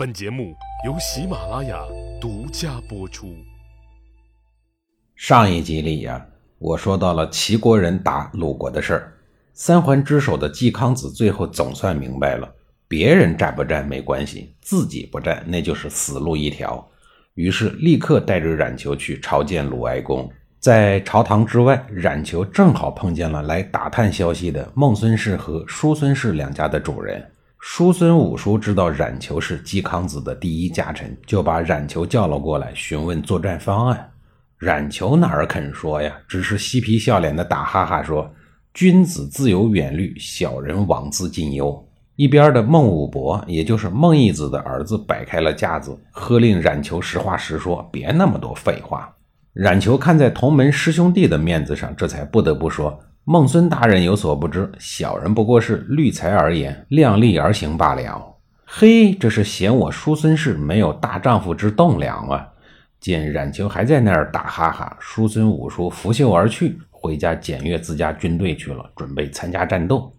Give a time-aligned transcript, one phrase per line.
[0.00, 0.56] 本节目
[0.86, 1.78] 由喜马拉雅
[2.18, 3.36] 独家播出。
[5.14, 6.26] 上一集里呀，
[6.58, 9.12] 我说到了齐国人打鲁国的事儿，
[9.52, 12.50] 三环之首的季康子最后总算明白了，
[12.88, 16.82] 别人战不战没关系，自己不战那就是死路一条。
[17.34, 20.26] 于是立刻带着冉求去朝见鲁哀公。
[20.58, 27.22] 在朝堂之外，冉求正好碰见了来打探消息的孟孙氏和叔孙氏两家的主人。
[27.62, 34.10] 叔孙五叔知道冉求是季康子的第一家臣，就把冉求叫了过来，询问作战方案。
[34.56, 38.30] 冉求哪儿肯说呀，只是嬉皮笑脸的打哈哈说
[38.72, 49.14] ：“君子自有远虑，小人枉自近忧。”一边的孟武伯，也就是孟义子的儿子，摆开了架子，喝令冉求实话实说，别那么多废话。
[49.52, 52.98] 冉求看在同门师兄弟的面子上，这才不得不说。
[53.24, 58.36] 孟孙大人有所不知，小人不过是虑才而言，量力而行罢了。
[58.64, 62.48] 嘿，这是嫌我叔孙氏没有大丈夫之栋梁啊！
[62.98, 70.12] 见冉求还在那儿打哈哈，叔孙武叔拂袖而去，回家检阅自家军队去了，准备参加战斗。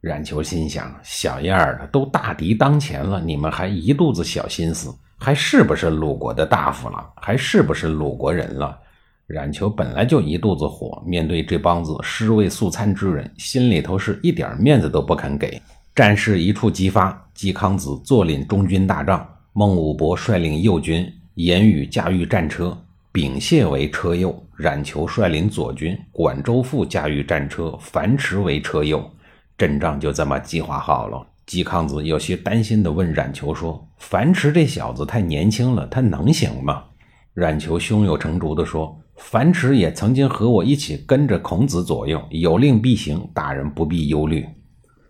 [0.00, 7.04] 冉求心想：小样儿的，都大敌当前了，你们还一肚子小心思，还是不是鲁国的大夫了？
[7.16, 8.78] 还是不是鲁国人了？
[9.26, 15.60] 冉求本来就一肚子火，面对这帮子尸位素餐之人，心里头是一点面子都不肯给。
[15.94, 22.76] 战事一触即发，季康子坐领中军大帐，孟武伯率领右军，言语驾驭战车，
[23.10, 29.02] 秉谢为车右；冉求率领左军，管州父驾驭战车，樊迟为车右。
[29.56, 31.26] 阵仗就这么计划好了。
[31.46, 36.84] 季康子有些担心地问冉求说：“樊迟这小子太年轻了，他能行吗？”
[37.34, 38.98] 冉求胸有成竹地说。
[39.22, 44.44] 樊迟也曾经和我一起跟着孔子左右，有令必行，大人不必忧虑。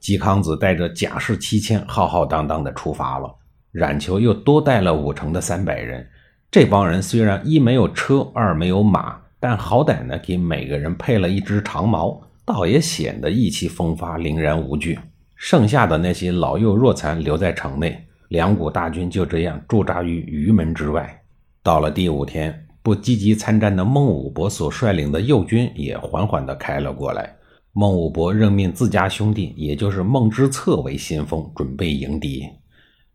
[0.00, 3.32] 季康子带着甲士七千，浩浩荡荡地出发了。
[3.70, 6.04] 冉求又多带了五成的三百人。
[6.50, 14.98] 这帮人虽然一没有车，二没有马，但好歹呢，给每个人配了一只长矛，倒也显得意气风发，凛然无惧。
[15.36, 21.22] 剩下的那些老幼弱残留在城内，两股大军就这样驻扎于鱼门之外。
[21.62, 22.67] 到了第五天。
[22.88, 27.36] 不积极参战的孟武伯所率领的右军也缓缓地开了过来。
[27.74, 32.48] 孟武伯任命自家兄弟，也就是孟之策为先锋，准备迎敌。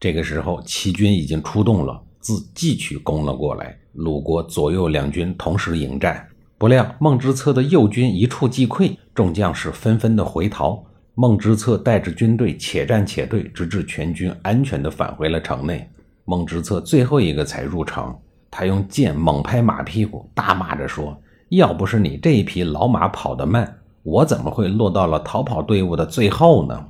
[0.00, 3.78] 这个时候，齐军已经出动了，自冀区攻了过来。
[3.92, 6.26] 鲁国左右两军同时迎战，
[6.58, 10.84] 不料孟之策的右军一触即溃，众将士纷纷的回逃。
[11.14, 15.88] 孟之策带着军队且战且退，直至全军安全地返回了城内。
[16.24, 18.12] 孟之策最后一个才入城。
[18.50, 21.16] 他用剑猛拍马屁股，大骂着说
[21.50, 26.86] ：“要不是你这一匹老马跑得慢，我怎么会落到了逃跑队伍的最后呢？”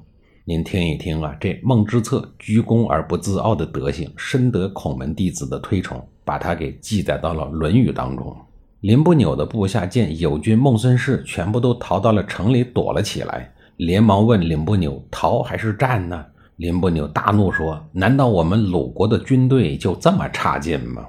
[0.47, 8.34] 您听一听啊，这孟之策居功而不自傲的德行，深得孔门弟子的推崇，把他给记载到了《论语》当中。
[8.81, 16.25] 林不扭的部下见友军孟孙氏全部都逃到了城里躲了起来，连忙问林不扭：“逃还是战呢？”
[16.56, 21.06] 林不扭大怒说：“难道我们鲁国的军队就这么差劲吗？”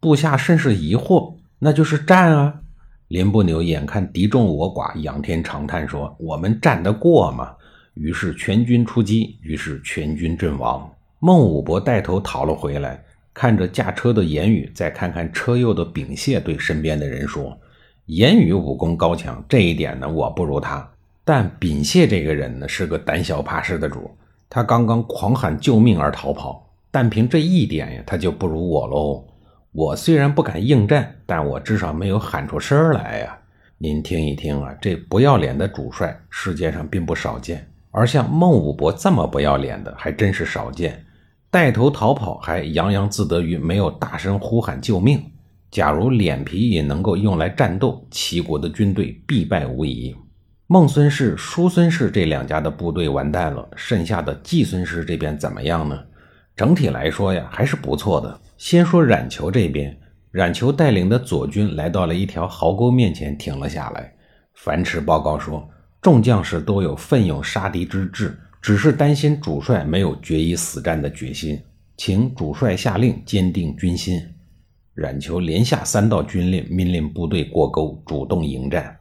[0.00, 2.60] 部下甚是疑惑，那就是战啊！
[3.08, 7.54] 林不牛眼看敌众我寡，仰天长叹说：“我们战得过吗？”
[7.94, 10.90] 于是全军出击，于是全军阵亡。
[11.18, 13.02] 孟武伯带头逃了回来，
[13.32, 17.56] 看着驾车的言语，再看看车右的秉谢，对身边的人说
[18.06, 20.86] ：“言语武功高强，这一点呢，我不如他。
[21.24, 24.10] 但秉谢这个人呢，是个胆小怕事的主。
[24.50, 29.24] 他刚刚狂喊救命而逃跑，但凭这一点呀，他就不如我喽。”
[29.76, 33.38] 我虽然不敢应战，但我至少没有喊出声来呀。
[33.76, 37.68] 您听一听啊，这不要脸的主帅，世界上并不少见。
[37.90, 41.04] 而像孟武伯这么不要脸的，还真是少见。
[41.50, 45.22] 带头逃跑，还洋洋自得于没有大声呼喊救命。
[45.70, 50.16] 假如脸皮也能够用来战斗，齐国的军队必败无疑。
[50.68, 56.02] 孟孙氏、叔孙氏这两家的部队完蛋了，剩下的季孙氏这边怎么样呢？
[56.56, 58.40] 整体来说呀，还是不错的。
[58.58, 59.96] 先说冉求这边，
[60.30, 64.12] 冉求带领的左军来到了一条壕沟面前，停了下来。
[64.54, 65.68] 樊迟报告说，
[66.00, 71.60] 众将士都有奋勇杀敌之志，只是担心主帅没有决一死战的决心，
[71.96, 74.20] 请主帅下令坚定军心。
[74.94, 78.96] 冉求连下三道军令，命令部队过沟，主动迎战。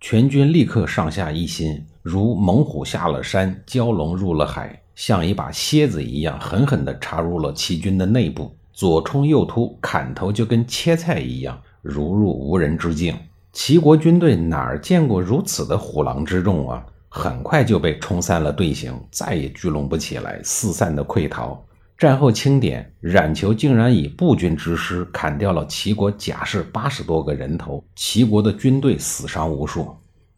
[0.00, 4.82] 全军立刻上下一心，如猛虎下了山，蛟龙入了海。
[4.96, 13.16] 像一把蝎子一样，狠狠地插入了齐军的内部，左冲右突，砍头就跟切菜一样，如入无人之境。
[13.50, 16.84] 齐国军队哪儿见过如此的虎狼之众啊？
[17.08, 21.58] 很快就被冲散了队形，再也聚拢不起来，四散的溃逃。
[21.96, 29.88] 战后清点，冉求竟然以步军之师砍掉了齐国甲士八十多个人头，齐国的军队死伤无数。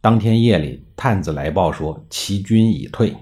[0.01, 3.13] 当天夜里，探子来报说齐军已退。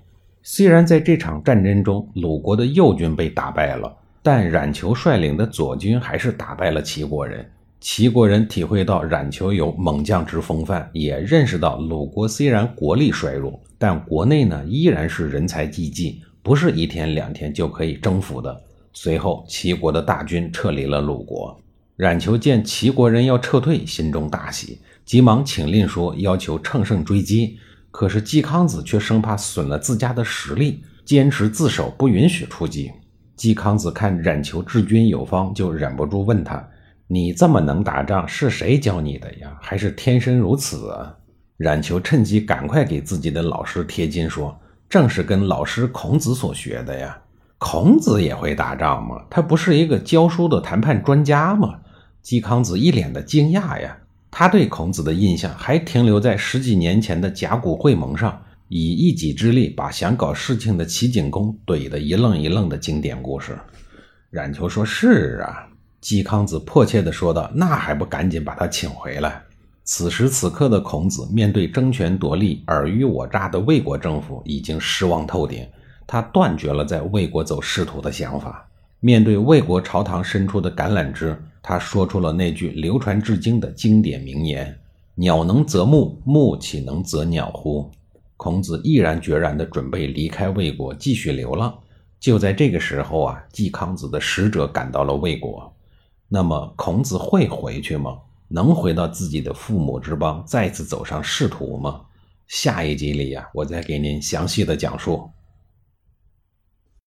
[0.42, 3.90] 虽然在这场战争中，鲁国的右军被打败了，
[4.26, 7.48] 但冉求率领的左军还是打败了齐国人。
[7.78, 16.20] 齐国人体会到冉求有猛将之风范，也认识到鲁国虽然国力衰弱，但国内呢依然是人才济济。
[16.42, 18.60] 不是一天两天就可以征服的。
[18.92, 21.56] 随后，齐国的大军撤离了鲁国。
[21.94, 27.60] 冉求见齐国人要撤退，心中大喜，急忙请令说要求乘胜追击。
[27.92, 32.90] 可是季康子却生怕损了自家的实力，坚持自首，不允许出击。
[33.36, 36.66] 季康子看冉求治军有方，就忍不住问他
[37.06, 39.56] ：“你这么能打仗，是谁教你的呀？
[39.60, 41.14] 还是天生如此啊？”
[41.58, 44.58] 冉求趁机赶快给自己的老师贴金说。
[44.88, 47.18] 正是跟老师孔子所学的呀。
[47.58, 49.16] 孔子也会打仗吗？
[49.28, 51.80] 他不是一个教书的谈判专家吗？
[52.22, 53.98] 季康子一脸的惊讶呀。
[54.30, 63.58] 他对孔子的印象还停留在十几年前的甲骨会盟上，以一己之力把想搞事情的齐景公怼得一愣一愣的经典故事。
[64.30, 65.68] 冉求说：“是啊。”
[66.00, 69.42] 季康子迫切地说道：“那还不赶紧把他请回来？”
[69.82, 75.66] 此时此刻的孔子，面对争权夺利、尔虞我诈的魏国政府，已经失望透顶。
[76.06, 78.68] 他断绝了在魏国走仕途的想法。
[79.00, 84.76] 面对魏国朝堂伸出的橄榄枝，他说出了那句流传至今的经典名言
[85.14, 87.90] ：“鸟能择木，木岂能择鸟乎？”
[88.36, 91.76] 孔子毅然决然地准备离开魏国，继续流浪。
[92.18, 95.72] 就在这个时候啊，季康子的使者赶到了魏国。
[96.28, 98.18] 那么，孔子会回去吗？
[98.48, 102.00] 能回到自己的父母之邦，再次走上仕途吗？
[102.46, 105.28] 下一集里呀，我再给您详细的讲述。